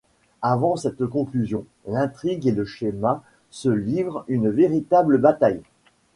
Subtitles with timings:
[0.41, 5.61] Avant cette conclusion, l'intrigue et le schéma se livrent une véritable bataille.